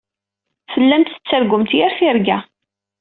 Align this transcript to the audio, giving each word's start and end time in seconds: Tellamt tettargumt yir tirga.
Tellamt 0.71 1.09
tettargumt 1.13 1.71
yir 1.77 1.91
tirga. 1.97 2.37